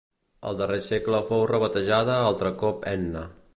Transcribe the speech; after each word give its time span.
Al 0.51 0.55
darrer 0.61 0.79
segle 0.85 1.19
fou 1.27 1.45
rebatejada 1.53 2.17
altre 2.33 2.55
cop 2.65 2.91
Enna. 2.97 3.27